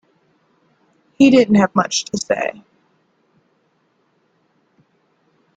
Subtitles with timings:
[1.19, 2.63] He didn't have much to say.